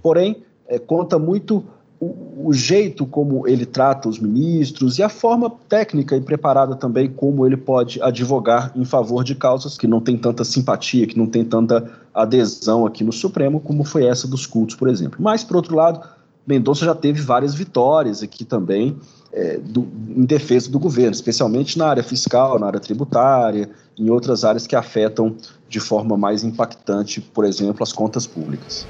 Porém, 0.03 0.43
é, 0.67 0.79
conta 0.79 1.19
muito 1.19 1.65
o, 2.01 2.49
o, 2.49 2.53
jeito 2.53 3.07
como 3.07 3.47
ele 3.47 3.67
trata 3.67 4.09
os 4.09 4.19
ministros 4.19 4.99
e 4.99 5.03
a 5.03 5.09
forma 5.09 5.51
técnica 5.69 6.17
e 6.17 6.21
preparada 6.21 6.75
também 6.75 7.09
como 7.09 7.47
ele 7.47 7.57
pode 7.57 8.03
advogar 8.03 8.73
em 8.75 8.85
favor 8.85 9.23
de 9.23 9.37
causas 9.37 9.79
que 9.79 9.87
não 9.87 10.01
tem 10.01 10.17
tanta 10.17 10.43
simpatia, 10.45 11.07
que 11.07 11.17
não 11.17 11.27
tem 11.27 11.45
tanta 11.45 11.89
adesão 12.15 12.87
aqui 12.87 13.03
no 13.03 13.13
Supremo, 13.13 13.61
como 13.61 13.85
foi 13.85 14.07
essa 14.07 14.29
dos 14.29 14.47
cultos, 14.47 14.77
por 14.77 14.89
exemplo. 14.89 15.19
Mas, 15.21 15.43
por 15.43 15.57
outro 15.57 15.75
lado, 15.75 16.01
Mendonça 16.47 16.85
já 16.85 16.95
teve 16.95 17.21
várias 17.21 17.55
vitórias 17.55 18.23
aqui 18.23 18.45
também 18.45 18.97
é, 19.33 19.59
do, 19.59 19.87
em 20.09 20.25
defesa 20.25 20.71
do 20.71 20.79
governo, 20.79 21.13
especialmente 21.13 21.79
na 21.79 21.87
área 21.87 22.03
fiscal, 22.03 22.59
na 22.59 22.67
área 22.67 22.81
tributária, 22.81 23.71
em 23.99 24.11
outras 24.11 24.45
áreas 24.45 24.67
que 24.67 24.77
afetam 24.77 25.37
de 25.69 25.81
forma 25.81 26.17
mais 26.17 26.45
impactante, 26.45 27.21
por 27.21 27.45
exemplo, 27.45 27.83
as 27.83 27.93
contas 27.93 28.27
públicas. 28.27 28.87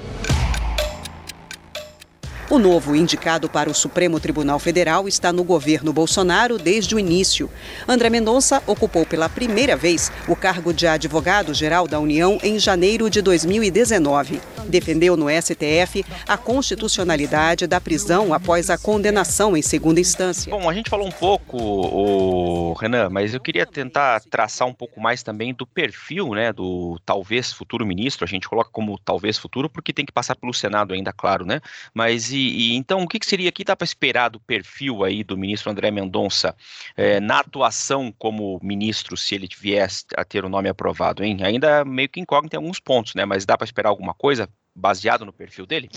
O 2.53 2.59
novo 2.59 2.95
indicado 2.95 3.49
para 3.49 3.67
o 3.67 3.73
Supremo 3.73 4.19
Tribunal 4.19 4.59
Federal 4.59 5.07
está 5.07 5.33
no 5.33 5.43
governo 5.43 5.91
Bolsonaro 5.91 6.59
desde 6.59 6.93
o 6.93 6.99
início. 6.99 7.49
André 7.87 8.11
Mendonça 8.11 8.61
ocupou 8.67 9.07
pela 9.07 9.27
primeira 9.27 9.75
vez 9.75 10.11
o 10.27 10.35
cargo 10.35 10.71
de 10.71 10.85
advogado-geral 10.85 11.87
da 11.87 11.99
União 11.99 12.37
em 12.43 12.59
janeiro 12.59 13.09
de 13.09 13.23
2019. 13.23 14.39
Defendeu 14.67 15.17
no 15.17 15.25
STF 15.29 16.05
a 16.27 16.37
constitucionalidade 16.37 17.65
da 17.65 17.81
prisão 17.81 18.35
após 18.35 18.69
a 18.69 18.77
condenação 18.77 19.57
em 19.57 19.63
segunda 19.63 19.99
instância. 19.99 20.51
Bom, 20.51 20.69
a 20.69 20.73
gente 20.75 20.91
falou 20.91 21.07
um 21.07 21.11
pouco, 21.11 21.57
o 21.57 22.73
Renan, 22.73 23.09
mas 23.09 23.33
eu 23.33 23.39
queria 23.39 23.65
tentar 23.65 24.21
traçar 24.29 24.67
um 24.67 24.73
pouco 24.75 25.01
mais 25.01 25.23
também 25.23 25.55
do 25.55 25.65
perfil, 25.65 26.29
né, 26.35 26.53
do 26.53 26.99
talvez 27.03 27.51
futuro 27.51 27.83
ministro. 27.83 28.23
A 28.23 28.27
gente 28.27 28.47
coloca 28.47 28.69
como 28.71 28.99
talvez 28.99 29.39
futuro 29.39 29.67
porque 29.67 29.91
tem 29.91 30.05
que 30.05 30.11
passar 30.11 30.35
pelo 30.35 30.53
Senado 30.53 30.93
ainda, 30.93 31.11
claro, 31.11 31.45
né? 31.45 31.59
Mas 31.95 32.31
e 32.31 32.42
e, 32.49 32.75
então, 32.75 33.01
o 33.01 33.07
que, 33.07 33.19
que 33.19 33.25
seria 33.25 33.51
que 33.51 33.63
dá 33.63 33.75
para 33.75 33.85
esperar 33.85 34.29
do 34.29 34.39
perfil 34.39 35.03
aí 35.03 35.23
do 35.23 35.37
ministro 35.37 35.71
André 35.71 35.91
Mendonça 35.91 36.55
é, 36.95 37.19
na 37.19 37.39
atuação 37.39 38.13
como 38.17 38.59
ministro, 38.61 39.15
se 39.15 39.35
ele 39.35 39.47
viesse 39.59 40.05
a 40.15 40.23
ter 40.23 40.43
o 40.45 40.49
nome 40.49 40.69
aprovado, 40.69 41.23
hein? 41.23 41.39
Ainda 41.43 41.83
meio 41.85 42.09
que 42.09 42.19
incógnito 42.19 42.55
em 42.55 42.57
alguns 42.57 42.79
pontos, 42.79 43.15
né? 43.15 43.25
Mas 43.25 43.45
dá 43.45 43.57
para 43.57 43.65
esperar 43.65 43.89
alguma 43.89 44.13
coisa 44.13 44.49
baseado 44.75 45.25
no 45.25 45.33
perfil 45.33 45.65
dele? 45.65 45.89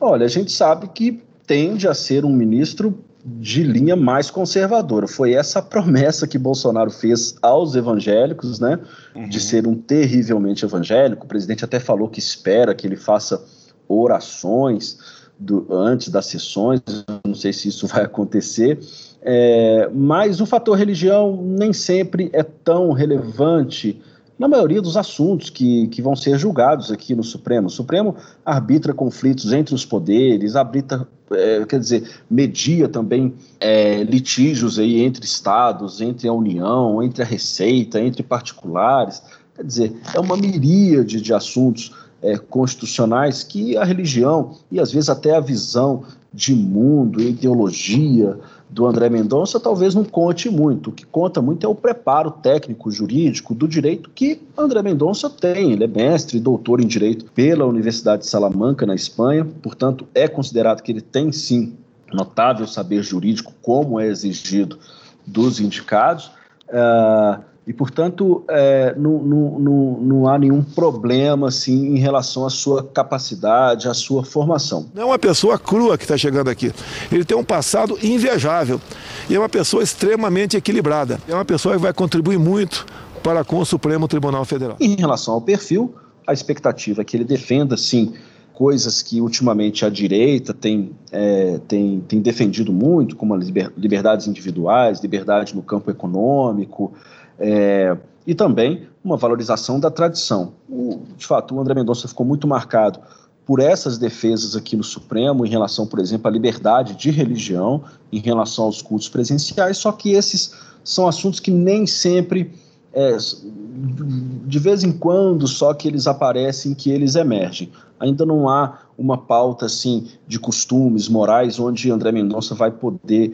Olha, 0.00 0.26
a 0.26 0.28
gente 0.28 0.52
sabe 0.52 0.88
que 0.88 1.22
tende 1.46 1.88
a 1.88 1.94
ser 1.94 2.24
um 2.24 2.32
ministro 2.32 3.04
de 3.24 3.62
linha 3.62 3.96
mais 3.96 4.30
conservadora. 4.30 5.08
Foi 5.08 5.32
essa 5.32 5.58
a 5.58 5.62
promessa 5.62 6.26
que 6.26 6.38
Bolsonaro 6.38 6.90
fez 6.90 7.36
aos 7.42 7.74
evangélicos, 7.74 8.60
né? 8.60 8.78
Uhum. 9.14 9.28
De 9.28 9.40
ser 9.40 9.66
um 9.66 9.74
terrivelmente 9.74 10.64
evangélico. 10.64 11.24
O 11.24 11.28
presidente 11.28 11.64
até 11.64 11.80
falou 11.80 12.08
que 12.08 12.18
espera 12.18 12.74
que 12.74 12.86
ele 12.86 12.96
faça 12.96 13.44
orações 13.88 15.17
do, 15.38 15.66
antes 15.70 16.08
das 16.08 16.26
sessões, 16.26 16.80
não 17.24 17.34
sei 17.34 17.52
se 17.52 17.68
isso 17.68 17.86
vai 17.86 18.04
acontecer, 18.04 18.78
é, 19.22 19.88
mas 19.94 20.40
o 20.40 20.46
fator 20.46 20.76
religião 20.76 21.40
nem 21.42 21.72
sempre 21.72 22.28
é 22.32 22.42
tão 22.42 22.92
relevante 22.92 24.00
na 24.38 24.46
maioria 24.46 24.80
dos 24.80 24.96
assuntos 24.96 25.50
que, 25.50 25.88
que 25.88 26.00
vão 26.00 26.14
ser 26.14 26.38
julgados 26.38 26.92
aqui 26.92 27.14
no 27.14 27.24
Supremo. 27.24 27.66
O 27.66 27.70
Supremo 27.70 28.14
arbitra 28.44 28.94
conflitos 28.94 29.52
entre 29.52 29.74
os 29.74 29.84
poderes, 29.84 30.54
arbitra, 30.54 31.06
é, 31.32 31.64
quer 31.66 31.80
dizer, 31.80 32.08
media 32.30 32.88
também 32.88 33.34
é, 33.58 34.04
litígios 34.04 34.78
aí 34.78 35.00
entre 35.02 35.24
estados, 35.24 36.00
entre 36.00 36.28
a 36.28 36.32
União, 36.32 37.02
entre 37.02 37.22
a 37.22 37.26
Receita, 37.26 38.00
entre 38.00 38.22
particulares. 38.22 39.20
Quer 39.56 39.64
dizer, 39.64 39.96
é 40.14 40.20
uma 40.20 40.36
miríade 40.36 41.20
de 41.20 41.34
assuntos 41.34 41.92
é, 42.22 42.36
constitucionais 42.36 43.42
que 43.42 43.76
a 43.76 43.84
religião 43.84 44.56
e 44.70 44.80
às 44.80 44.92
vezes 44.92 45.08
até 45.08 45.34
a 45.34 45.40
visão 45.40 46.04
de 46.32 46.54
mundo, 46.54 47.20
ideologia 47.20 48.38
do 48.68 48.86
André 48.86 49.08
Mendonça 49.08 49.58
talvez 49.58 49.94
não 49.94 50.04
conte 50.04 50.50
muito. 50.50 50.90
O 50.90 50.92
que 50.92 51.06
conta 51.06 51.40
muito 51.40 51.64
é 51.64 51.68
o 51.68 51.74
preparo 51.74 52.30
técnico 52.30 52.90
jurídico 52.90 53.54
do 53.54 53.66
direito 53.66 54.10
que 54.14 54.42
André 54.56 54.82
Mendonça 54.82 55.30
tem. 55.30 55.72
Ele 55.72 55.84
é 55.84 55.88
mestre 55.88 56.38
doutor 56.38 56.80
em 56.80 56.86
direito 56.86 57.24
pela 57.32 57.64
Universidade 57.64 58.22
de 58.22 58.28
Salamanca, 58.28 58.84
na 58.84 58.94
Espanha, 58.94 59.46
portanto, 59.62 60.06
é 60.14 60.28
considerado 60.28 60.82
que 60.82 60.92
ele 60.92 61.00
tem 61.00 61.32
sim 61.32 61.74
notável 62.12 62.66
saber 62.66 63.02
jurídico, 63.02 63.52
como 63.62 63.98
é 63.98 64.06
exigido 64.06 64.78
dos 65.26 65.60
indicados. 65.60 66.30
Uh, 66.68 67.42
e, 67.68 67.72
portanto, 67.74 68.42
é, 68.48 68.94
não, 68.96 69.18
não, 69.18 69.58
não, 69.58 70.00
não, 70.00 70.26
há 70.26 70.38
nenhum 70.38 70.62
problema 70.62 71.48
assim, 71.48 71.94
em 71.94 71.98
relação 71.98 72.46
à 72.46 72.48
sua 72.48 72.82
capacidade, 72.82 73.86
à 73.86 73.92
sua 73.92 74.24
formação. 74.24 74.88
Não 74.94 75.02
é 75.02 75.04
uma 75.04 75.18
pessoa 75.18 75.58
crua 75.58 75.98
que 75.98 76.04
está 76.04 76.16
chegando 76.16 76.48
aqui. 76.48 76.72
Ele 77.12 77.26
tem 77.26 77.36
um 77.36 77.44
passado 77.44 77.98
invejável 78.02 78.80
e 79.28 79.34
é 79.34 79.38
uma 79.38 79.50
pessoa 79.50 79.82
extremamente 79.82 80.56
equilibrada. 80.56 81.20
É 81.28 81.34
uma 81.34 81.44
pessoa 81.44 81.74
que 81.74 81.82
vai 81.82 81.92
contribuir 81.92 82.38
muito 82.38 82.86
para 83.22 83.44
com 83.44 83.58
o 83.58 83.66
Supremo 83.66 84.08
Tribunal 84.08 84.46
Federal. 84.46 84.78
Em 84.80 84.96
relação 84.96 85.34
ao 85.34 85.42
perfil, 85.42 85.94
a 86.26 86.32
expectativa 86.32 87.02
é 87.02 87.04
que 87.04 87.18
ele 87.18 87.24
defenda, 87.24 87.76
sim, 87.76 88.14
coisas 88.54 89.02
que 89.02 89.20
ultimamente 89.20 89.84
a 89.84 89.90
direita 89.90 90.54
tem, 90.54 90.92
é, 91.12 91.60
tem, 91.68 92.00
tem 92.08 92.18
defendido 92.18 92.72
muito, 92.72 93.14
como 93.14 93.34
as 93.34 93.46
liberdades 93.76 94.26
individuais, 94.26 95.00
liberdade 95.02 95.54
no 95.54 95.62
campo 95.62 95.90
econômico, 95.90 96.94
é, 97.38 97.96
e 98.26 98.34
também 98.34 98.88
uma 99.02 99.16
valorização 99.16 99.80
da 99.80 99.90
tradição. 99.90 100.52
O, 100.68 101.00
de 101.16 101.26
fato, 101.26 101.54
o 101.54 101.60
André 101.60 101.74
Mendonça 101.74 102.08
ficou 102.08 102.26
muito 102.26 102.46
marcado 102.46 103.00
por 103.46 103.60
essas 103.60 103.96
defesas 103.96 104.54
aqui 104.54 104.76
no 104.76 104.84
Supremo 104.84 105.46
em 105.46 105.48
relação, 105.48 105.86
por 105.86 105.98
exemplo, 105.98 106.28
à 106.28 106.30
liberdade 106.30 106.94
de 106.94 107.10
religião, 107.10 107.82
em 108.12 108.18
relação 108.18 108.66
aos 108.66 108.82
cultos 108.82 109.08
presenciais, 109.08 109.78
só 109.78 109.90
que 109.90 110.12
esses 110.12 110.52
são 110.84 111.08
assuntos 111.08 111.40
que 111.40 111.50
nem 111.50 111.86
sempre, 111.86 112.52
é, 112.92 113.16
de 113.16 114.58
vez 114.58 114.84
em 114.84 114.92
quando, 114.92 115.46
só 115.46 115.72
que 115.72 115.88
eles 115.88 116.06
aparecem, 116.06 116.74
que 116.74 116.90
eles 116.90 117.14
emergem. 117.14 117.70
Ainda 117.98 118.26
não 118.26 118.48
há 118.48 118.80
uma 118.98 119.16
pauta 119.16 119.64
assim 119.64 120.08
de 120.26 120.38
costumes 120.38 121.08
morais 121.08 121.58
onde 121.58 121.90
André 121.90 122.12
Mendonça 122.12 122.54
vai 122.54 122.70
poder 122.70 123.32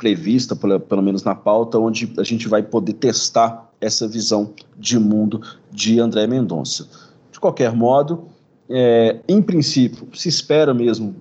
prevista, 0.00 0.56
pelo, 0.56 1.02
menos 1.02 1.22
na 1.22 1.34
pauta, 1.34 1.78
onde 1.78 2.10
a 2.16 2.22
gente 2.22 2.48
vai 2.48 2.62
poder 2.62 2.94
testar 2.94 3.70
essa 3.78 4.08
visão 4.08 4.54
de 4.78 4.98
mundo 4.98 5.42
de 5.70 6.00
André 6.00 6.26
Mendonça. 6.26 6.88
De 7.30 7.38
qualquer 7.38 7.74
modo, 7.74 8.24
é, 8.66 9.20
em 9.28 9.42
princípio, 9.42 10.08
se 10.14 10.26
espera 10.30 10.72
mesmo 10.72 11.14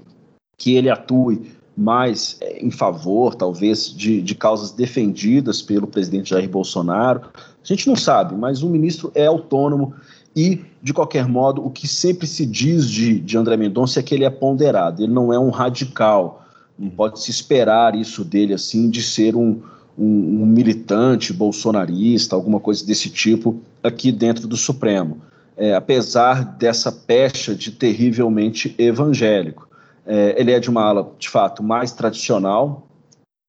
que 0.57 0.75
ele 0.75 0.89
atue 0.89 1.51
mais 1.75 2.37
é, 2.39 2.65
em 2.65 2.71
favor, 2.71 3.35
talvez, 3.35 3.93
de, 3.93 4.21
de 4.21 4.33
causas 4.33 4.71
defendidas 4.71 5.61
pelo 5.61 5.85
presidente 5.85 6.29
Jair 6.29 6.49
Bolsonaro. 6.49 7.23
A 7.35 7.65
gente 7.65 7.85
não 7.85 7.97
sabe, 7.97 8.33
mas 8.33 8.63
o 8.63 8.69
ministro 8.69 9.11
é 9.13 9.25
autônomo 9.25 9.93
e, 10.33 10.61
de 10.81 10.93
qualquer 10.93 11.27
modo, 11.27 11.65
o 11.65 11.69
que 11.69 11.85
sempre 11.85 12.25
se 12.25 12.45
diz 12.45 12.89
de, 12.89 13.19
de 13.19 13.37
André 13.37 13.57
Mendonça 13.57 13.99
é 13.99 14.03
que 14.03 14.15
ele 14.15 14.23
é 14.23 14.29
ponderado, 14.29 15.03
ele 15.03 15.11
não 15.11 15.33
é 15.33 15.39
um 15.39 15.49
radical 15.49 16.45
não 16.79 16.89
pode 16.89 17.19
se 17.19 17.29
esperar 17.29 17.93
isso 17.93 18.23
dele 18.23 18.53
assim 18.53 18.89
de 18.89 19.03
ser 19.03 19.35
um, 19.35 19.61
um, 19.97 20.41
um, 20.41 20.45
militante 20.45 21.33
bolsonarista, 21.33 22.35
alguma 22.35 22.59
coisa 22.59 22.85
desse 22.85 23.09
tipo 23.09 23.59
aqui 23.83 24.11
dentro 24.11 24.47
do 24.47 24.55
Supremo. 24.55 25.17
É, 25.57 25.75
apesar 25.75 26.55
dessa 26.57 26.89
pecha 26.89 27.53
de 27.53 27.71
terrivelmente 27.71 28.73
evangélico. 28.77 29.67
É, 30.05 30.39
ele 30.39 30.53
é 30.53 30.59
de 30.59 30.69
uma 30.69 30.83
ala, 30.83 31.11
de 31.19 31.27
fato, 31.27 31.61
mais 31.61 31.91
tradicional 31.91 32.87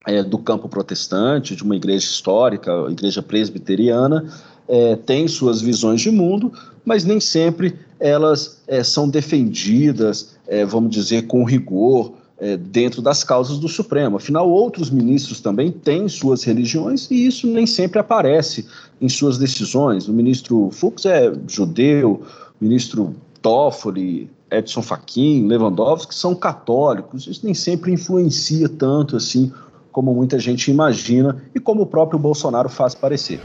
é, 0.05 0.23
do 0.23 0.37
campo 0.37 0.69
protestante, 0.69 1.55
de 1.55 1.63
uma 1.63 1.77
igreja 1.77 2.05
histórica, 2.05 2.73
igreja 2.91 3.23
presbiteriana, 3.23 4.29
é, 4.67 4.97
tem 4.97 5.29
suas 5.29 5.61
visões 5.61 6.01
de 6.01 6.11
mundo, 6.11 6.53
mas 6.85 7.05
nem 7.05 7.21
sempre 7.21 7.79
elas 8.01 8.63
é, 8.67 8.83
são 8.83 9.09
defendidas, 9.09 10.37
é, 10.49 10.65
vamos 10.65 10.91
dizer, 10.91 11.29
com 11.29 11.45
rigor 11.45 12.15
é, 12.41 12.57
dentro 12.57 13.03
das 13.03 13.23
causas 13.23 13.59
do 13.59 13.69
Supremo. 13.69 14.17
Afinal, 14.17 14.49
outros 14.49 14.91
ministros 14.91 15.41
também 15.41 15.71
têm 15.71 16.09
suas 16.09 16.43
religiões 16.43 17.11
e 17.11 17.27
isso 17.27 17.47
nem 17.47 17.67
sempre 17.67 17.99
aparece 17.99 18.67
em 19.01 19.09
suas 19.09 19.39
decisões. 19.39 20.09
O 20.09 20.13
ministro 20.13 20.71
Fux 20.73 21.05
é 21.05 21.33
judeu, 21.47 22.23
o 22.61 22.65
ministro 22.65 23.15
Toffoli 23.43 24.31
Edson 24.51 24.83
Fachin, 24.83 25.47
Lewandowski, 25.47 26.15
são 26.15 26.35
católicos. 26.35 27.27
Isso 27.27 27.45
nem 27.45 27.55
sempre 27.55 27.93
influencia 27.93 28.69
tanto 28.69 29.17
assim 29.17 29.53
como 29.93 30.15
muita 30.15 30.39
gente 30.39 30.71
imagina 30.71 31.43
e 31.55 31.61
como 31.61 31.83
o 31.83 31.87
próprio 31.87 32.19
Bolsonaro 32.19 32.69
faz 32.69 32.95
parecer. 32.95 33.41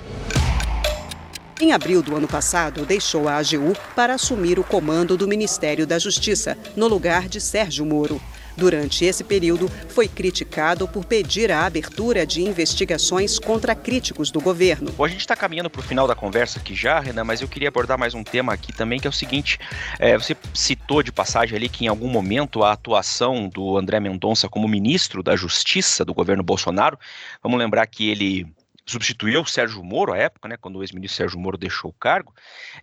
Em 1.60 1.72
abril 1.72 2.02
do 2.02 2.16
ano 2.16 2.28
passado, 2.28 2.86
deixou 2.86 3.28
a 3.28 3.38
AGU 3.38 3.74
para 3.96 4.16
assumir 4.16 4.60
o 4.60 4.64
comando 4.64 5.16
do 5.18 5.28
Ministério 5.28 5.88
da 5.88 5.98
Justiça, 5.98 6.58
no 6.76 6.88
lugar 6.88 7.30
de 7.30 7.40
Sérgio 7.40 7.86
Moro. 7.86 8.20
Durante 8.58 9.04
esse 9.06 9.24
período, 9.24 9.70
foi 9.90 10.08
criticado 10.08 10.88
por 10.88 11.06
pedir 11.06 11.52
a 11.52 11.66
abertura 11.66 12.26
de 12.26 12.42
investigações 12.42 13.38
contra 13.38 13.76
críticos 13.76 14.32
do 14.32 14.40
governo. 14.40 14.92
Bom, 14.92 15.06
a 15.06 15.10
gente 15.10 15.22
está 15.22 15.36
caminhando 15.36 15.70
para 15.70 15.82
o 15.82 15.84
final 15.84 16.08
da 16.08 16.16
conversa 16.16 16.60
aqui 16.60 16.74
já, 16.74 17.00
Renan, 17.00 17.24
mas 17.24 17.42
eu 17.42 17.48
queria 17.48 17.68
abordar 17.68 17.98
mais 17.98 18.14
um 18.14 18.24
tema 18.24 18.54
aqui 18.54 18.72
também, 18.72 19.00
que 19.00 19.08
é 19.08 19.10
o 19.10 19.14
seguinte: 19.14 19.60
é, 20.00 20.18
você 20.18 20.36
citou 20.54 21.04
de 21.04 21.12
passagem 21.12 21.56
ali 21.56 21.68
que 21.68 21.86
em 21.86 21.88
algum 21.88 22.10
momento 22.10 22.64
a 22.64 22.72
atuação 22.72 23.50
do 23.50 23.78
André 23.78 24.00
Mendonça 24.00 24.48
como 24.48 24.68
ministro 24.68 25.22
da 25.22 25.36
Justiça 25.36 26.06
do 26.06 26.14
governo 26.14 26.44
Bolsonaro, 26.44 26.98
vamos 27.44 27.60
lembrar 27.60 27.86
que 27.88 28.10
ele 28.10 28.48
substituiu 28.86 29.42
o 29.42 29.46
Sérgio 29.46 29.84
Moro 29.84 30.14
à 30.14 30.18
época, 30.18 30.48
né, 30.48 30.58
quando 30.58 30.78
o 30.78 30.84
ex-ministro 30.84 31.18
Sérgio 31.18 31.40
Moro 31.40 31.58
deixou 31.58 31.90
o 31.90 31.94
cargo. 32.00 32.34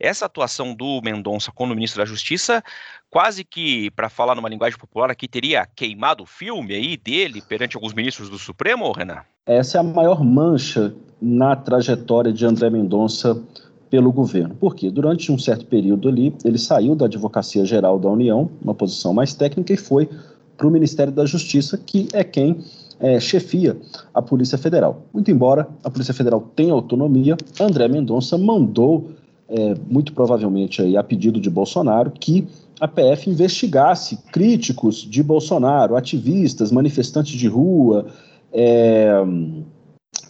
Essa 0.00 0.26
atuação 0.26 0.74
do 0.74 1.00
Mendonça 1.02 1.52
como 1.52 1.74
ministro 1.74 2.00
da 2.00 2.04
Justiça, 2.04 2.62
quase 3.08 3.44
que, 3.44 3.90
para 3.92 4.08
falar 4.08 4.34
numa 4.34 4.48
linguagem 4.48 4.78
popular 4.78 5.10
aqui, 5.10 5.28
teria 5.28 5.66
queimado 5.66 6.24
o 6.24 6.26
filme 6.26 6.74
aí 6.74 6.96
dele 6.96 7.40
perante 7.40 7.76
alguns 7.76 7.94
ministros 7.94 8.28
do 8.28 8.38
Supremo, 8.38 8.90
Renan? 8.92 9.22
Essa 9.46 9.78
é 9.78 9.80
a 9.80 9.84
maior 9.84 10.24
mancha 10.24 10.94
na 11.20 11.54
trajetória 11.54 12.32
de 12.32 12.44
André 12.44 12.68
Mendonça 12.68 13.40
pelo 13.88 14.10
governo. 14.10 14.56
Porque 14.56 14.90
durante 14.90 15.30
um 15.30 15.38
certo 15.38 15.66
período 15.66 16.08
ali, 16.08 16.34
ele 16.44 16.58
saiu 16.58 16.94
da 16.94 17.04
Advocacia 17.04 17.64
Geral 17.64 17.98
da 17.98 18.08
União, 18.08 18.50
uma 18.62 18.74
posição 18.74 19.12
mais 19.12 19.34
técnica, 19.34 19.72
e 19.72 19.76
foi 19.76 20.08
para 20.56 20.66
o 20.66 20.70
Ministério 20.70 21.12
da 21.12 21.26
Justiça, 21.26 21.76
que 21.76 22.08
é 22.12 22.24
quem 22.24 22.64
é, 23.02 23.18
chefia 23.18 23.76
a 24.14 24.22
Polícia 24.22 24.56
Federal. 24.56 25.02
Muito 25.12 25.30
embora 25.30 25.68
a 25.82 25.90
Polícia 25.90 26.14
Federal 26.14 26.40
tenha 26.54 26.72
autonomia, 26.72 27.36
André 27.60 27.88
Mendonça 27.88 28.38
mandou, 28.38 29.10
é, 29.48 29.74
muito 29.90 30.12
provavelmente 30.12 30.80
aí, 30.80 30.96
a 30.96 31.02
pedido 31.02 31.40
de 31.40 31.50
Bolsonaro, 31.50 32.12
que 32.12 32.46
a 32.80 32.86
PF 32.86 33.28
investigasse 33.28 34.16
críticos 34.32 34.96
de 34.96 35.22
Bolsonaro, 35.22 35.96
ativistas, 35.96 36.70
manifestantes 36.70 37.32
de 37.32 37.48
rua, 37.48 38.06
é, 38.52 39.12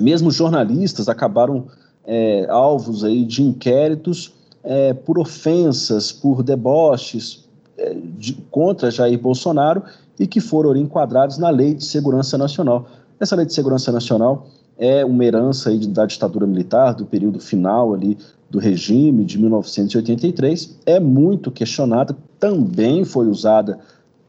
mesmo 0.01 0.31
jornalistas 0.31 1.09
acabaram 1.09 1.67
é, 2.05 2.47
alvos 2.49 3.05
aí 3.05 3.25
de 3.25 3.43
inquéritos 3.43 4.33
é, 4.65 4.95
por 4.95 5.19
ofensas, 5.19 6.11
por 6.11 6.43
deboches 6.43 7.45
é, 7.77 7.95
de, 8.17 8.35
contra 8.51 8.91
Jair 8.91 9.19
Bolsonaro 9.19 9.83
e 10.23 10.27
que 10.29 10.41
foram 10.41 10.77
enquadrados 10.77 11.37
na 11.37 11.51
Lei 11.51 11.75
de 11.75 11.85
Segurança 11.85 12.39
Nacional. 12.39 12.87
Essa 13.19 13.35
Lei 13.35 13.45
de 13.45 13.53
Segurança 13.53 13.91
Nacional 13.91 14.47
é 14.79 15.05
uma 15.05 15.25
herança 15.25 15.77
da 15.89 16.07
ditadura 16.07 16.47
militar, 16.47 16.95
do 16.95 17.05
período 17.05 17.41
final 17.41 17.93
ali 17.93 18.17
do 18.49 18.61
regime 18.61 19.25
de 19.25 19.37
1983, 19.37 20.79
é 20.87 21.01
muito 21.01 21.51
questionada, 21.51 22.17
também 22.39 23.05
foi 23.05 23.27
usada 23.27 23.81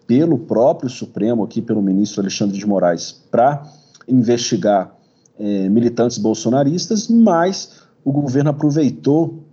pelo 0.08 0.40
próprio 0.40 0.90
Supremo, 0.90 1.44
aqui 1.44 1.62
pelo 1.62 1.80
ministro 1.80 2.22
Alexandre 2.22 2.58
de 2.58 2.66
Moraes, 2.66 3.12
para 3.30 3.64
investigar 4.08 4.96
é, 5.40 5.70
militantes 5.70 6.18
bolsonaristas, 6.18 7.08
mas 7.08 7.84
o 8.04 8.12
governo 8.12 8.50
aproveitou 8.50 9.44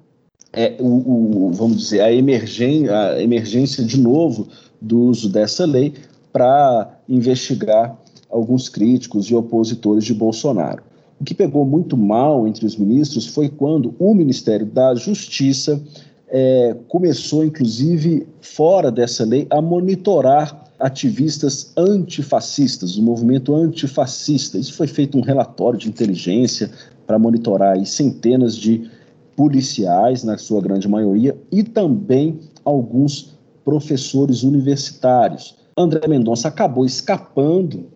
é, 0.55 0.77
o, 0.81 1.49
o, 1.49 1.53
vamos 1.53 1.77
dizer, 1.77 2.01
a, 2.01 2.11
emergen, 2.11 2.89
a 2.89 3.23
emergência 3.23 3.85
de 3.85 4.01
novo 4.01 4.49
do 4.81 5.03
uso 5.03 5.29
dessa 5.29 5.67
lei 5.67 5.95
para 6.33 6.99
investigar 7.09 7.97
alguns 8.31 8.69
críticos 8.69 9.27
e 9.27 9.35
opositores 9.35 10.05
de 10.05 10.15
Bolsonaro. 10.15 10.83
O 11.21 11.25
que 11.25 11.35
pegou 11.35 11.65
muito 11.67 11.97
mal 11.97 12.47
entre 12.47 12.65
os 12.65 12.77
ministros 12.77 13.27
foi 13.27 13.49
quando 13.49 13.95
o 13.99 14.15
Ministério 14.15 14.65
da 14.65 14.95
Justiça 14.95 15.81
é, 16.29 16.77
começou, 16.89 17.45
inclusive, 17.45 18.27
fora 18.41 18.91
dessa 18.91 19.25
lei, 19.25 19.47
a 19.51 19.61
monitorar 19.61 20.65
ativistas 20.79 21.73
antifascistas, 21.77 22.97
o 22.97 23.03
movimento 23.03 23.55
antifascista. 23.55 24.57
Isso 24.57 24.73
foi 24.73 24.87
feito 24.87 25.19
um 25.19 25.21
relatório 25.21 25.79
de 25.79 25.89
inteligência 25.89 26.71
para 27.07 27.19
monitorar 27.19 27.77
aí, 27.77 27.85
centenas 27.85 28.57
de 28.57 28.89
policiais, 29.37 30.25
na 30.25 30.39
sua 30.39 30.63
grande 30.63 30.89
maioria, 30.89 31.37
e 31.53 31.63
também 31.63 32.39
alguns 32.65 33.37
professores 33.65 34.43
universitários. 34.43 35.60
André 35.81 36.07
Mendonça 36.09 36.49
acabou 36.49 36.85
escapando 36.85 37.87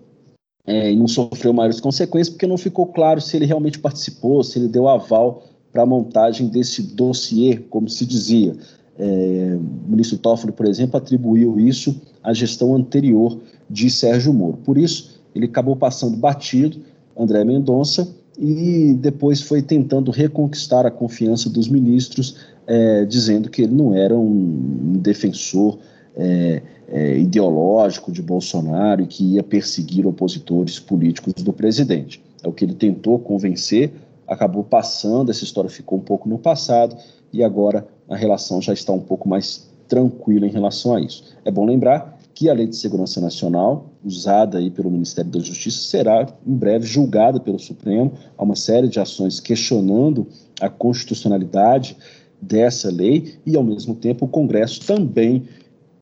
é, 0.66 0.90
e 0.92 0.96
não 0.96 1.06
sofreu 1.06 1.52
maiores 1.52 1.80
consequências 1.80 2.30
porque 2.30 2.46
não 2.46 2.56
ficou 2.56 2.86
claro 2.86 3.20
se 3.20 3.36
ele 3.36 3.44
realmente 3.44 3.78
participou, 3.78 4.42
se 4.42 4.58
ele 4.58 4.68
deu 4.68 4.88
aval 4.88 5.42
para 5.72 5.82
a 5.82 5.86
montagem 5.86 6.48
desse 6.48 6.82
dossiê, 6.82 7.56
como 7.56 7.88
se 7.88 8.06
dizia. 8.06 8.56
É, 8.96 9.58
o 9.58 9.90
ministro 9.90 10.16
Toffoli, 10.18 10.52
por 10.52 10.66
exemplo, 10.66 10.96
atribuiu 10.96 11.58
isso 11.58 12.00
à 12.22 12.32
gestão 12.32 12.74
anterior 12.74 13.38
de 13.68 13.90
Sérgio 13.90 14.32
Moro. 14.32 14.58
Por 14.58 14.78
isso, 14.78 15.20
ele 15.34 15.46
acabou 15.46 15.74
passando 15.74 16.16
batido, 16.16 16.78
André 17.18 17.44
Mendonça, 17.44 18.08
e 18.38 18.94
depois 18.94 19.40
foi 19.40 19.62
tentando 19.62 20.10
reconquistar 20.10 20.86
a 20.86 20.90
confiança 20.90 21.50
dos 21.50 21.68
ministros, 21.68 22.36
é, 22.66 23.04
dizendo 23.04 23.50
que 23.50 23.62
ele 23.62 23.74
não 23.74 23.94
era 23.94 24.16
um 24.16 24.98
defensor 25.00 25.78
é, 26.16 26.62
é, 26.88 27.18
ideológico 27.18 28.12
de 28.12 28.22
Bolsonaro 28.22 29.02
e 29.02 29.06
que 29.06 29.34
ia 29.34 29.42
perseguir 29.42 30.06
opositores 30.06 30.78
políticos 30.78 31.34
do 31.42 31.52
presidente. 31.52 32.22
É 32.42 32.48
o 32.48 32.52
que 32.52 32.64
ele 32.64 32.74
tentou 32.74 33.18
convencer, 33.18 33.92
acabou 34.26 34.64
passando, 34.64 35.30
essa 35.30 35.44
história 35.44 35.70
ficou 35.70 35.98
um 35.98 36.02
pouco 36.02 36.28
no 36.28 36.38
passado 36.38 36.96
e 37.32 37.42
agora 37.42 37.86
a 38.08 38.16
relação 38.16 38.60
já 38.60 38.72
está 38.72 38.92
um 38.92 39.00
pouco 39.00 39.28
mais 39.28 39.68
tranquila 39.88 40.46
em 40.46 40.50
relação 40.50 40.94
a 40.94 41.00
isso. 41.00 41.24
É 41.44 41.50
bom 41.50 41.64
lembrar 41.64 42.18
que 42.34 42.50
a 42.50 42.52
Lei 42.52 42.66
de 42.66 42.76
Segurança 42.76 43.20
Nacional, 43.20 43.86
usada 44.04 44.58
aí 44.58 44.70
pelo 44.70 44.90
Ministério 44.90 45.30
da 45.30 45.38
Justiça, 45.38 45.78
será 45.78 46.26
em 46.44 46.54
breve 46.54 46.84
julgada 46.84 47.38
pelo 47.38 47.58
Supremo. 47.58 48.12
Há 48.36 48.42
uma 48.42 48.56
série 48.56 48.88
de 48.88 48.98
ações 48.98 49.38
questionando 49.38 50.26
a 50.60 50.68
constitucionalidade 50.68 51.96
dessa 52.42 52.90
lei 52.90 53.36
e, 53.46 53.56
ao 53.56 53.62
mesmo 53.62 53.94
tempo, 53.94 54.24
o 54.24 54.28
Congresso 54.28 54.80
também 54.84 55.44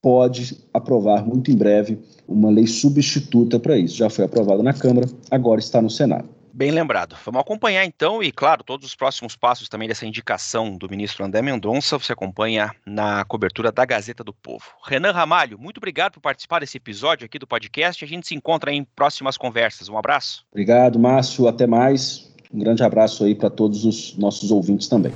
pode 0.03 0.57
aprovar 0.73 1.25
muito 1.25 1.49
em 1.49 1.55
breve 1.55 1.97
uma 2.27 2.51
lei 2.51 2.67
substituta 2.67 3.57
para 3.57 3.77
isso. 3.77 3.95
Já 3.95 4.09
foi 4.09 4.25
aprovada 4.25 4.61
na 4.61 4.73
Câmara, 4.73 5.07
agora 5.31 5.61
está 5.61 5.81
no 5.81 5.89
Senado. 5.89 6.27
Bem 6.55 6.69
lembrado. 6.69 7.15
Vamos 7.25 7.41
acompanhar 7.41 7.83
então, 7.83 8.21
e 8.21 8.31
claro, 8.31 8.63
todos 8.63 8.85
os 8.85 8.95
próximos 8.95 9.35
passos 9.35 9.67
também 9.67 9.87
dessa 9.87 10.05
indicação 10.05 10.77
do 10.77 10.87
ministro 10.87 11.25
André 11.25 11.41
Mendonça, 11.41 11.97
você 11.97 12.13
acompanha 12.13 12.69
na 12.85 13.25
cobertura 13.25 13.71
da 13.71 13.83
Gazeta 13.85 14.23
do 14.23 14.33
Povo. 14.33 14.65
Renan 14.85 15.11
Ramalho, 15.11 15.57
muito 15.57 15.77
obrigado 15.77 16.13
por 16.13 16.21
participar 16.21 16.59
desse 16.59 16.77
episódio 16.77 17.25
aqui 17.25 17.39
do 17.39 17.47
podcast. 17.47 18.05
A 18.05 18.07
gente 18.07 18.27
se 18.27 18.35
encontra 18.35 18.71
em 18.71 18.83
próximas 18.83 19.35
conversas. 19.35 19.89
Um 19.89 19.97
abraço. 19.97 20.45
Obrigado, 20.51 20.99
Márcio. 20.99 21.47
Até 21.47 21.65
mais. 21.65 22.31
Um 22.53 22.59
grande 22.59 22.83
abraço 22.83 23.23
aí 23.23 23.33
para 23.33 23.49
todos 23.49 23.83
os 23.83 24.15
nossos 24.15 24.51
ouvintes 24.51 24.87
também. 24.87 25.13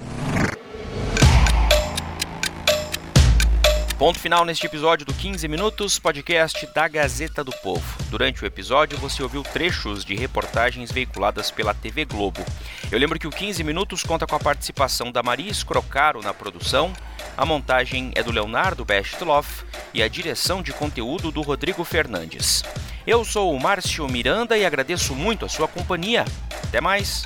Ponto 3.98 4.20
final 4.20 4.46
neste 4.46 4.64
episódio 4.64 5.08
do 5.08 5.14
15 5.14 5.48
Minutos, 5.48 5.98
podcast 5.98 6.68
da 6.72 6.88
Gazeta 6.88 7.44
do 7.44 7.52
Povo. 7.52 7.84
Durante 8.12 8.44
o 8.44 8.46
episódio, 8.46 8.96
você 9.00 9.24
ouviu 9.24 9.42
trechos 9.42 10.06
de 10.06 10.16
reportagens 10.16 10.92
veiculadas 10.92 11.50
pela 11.50 11.74
TV 11.74 12.06
Globo. 12.06 12.46
Eu 12.92 13.00
lembro 13.00 13.18
que 13.18 13.26
o 13.26 13.32
15 13.32 13.64
Minutos 13.64 14.04
conta 14.04 14.28
com 14.28 14.36
a 14.36 14.40
participação 14.40 15.12
da 15.12 15.24
Maria 15.24 15.50
Escrocaro 15.50 16.22
na 16.22 16.32
produção, 16.32 16.94
a 17.36 17.44
montagem 17.44 18.12
é 18.14 18.22
do 18.22 18.32
Leonardo 18.32 18.86
Bestloff 18.86 19.66
e 19.96 20.04
a 20.04 20.08
direção 20.08 20.62
de 20.62 20.72
conteúdo 20.74 21.32
do 21.32 21.42
Rodrigo 21.42 21.84
Fernandes. 21.84 22.64
Eu 23.06 23.26
sou 23.26 23.52
o 23.52 23.60
Márcio 23.60 24.08
Miranda 24.08 24.56
e 24.56 24.64
agradeço 24.64 25.16
muito 25.16 25.44
a 25.44 25.50
sua 25.50 25.68
companhia. 25.68 26.24
Até 26.68 26.80
mais! 26.80 27.26